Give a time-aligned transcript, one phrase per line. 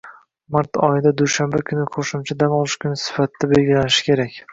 [0.53, 4.41] mart oyida dushanba kuni qo'shimcha dam olish kuni sifatida belgilanishi kerak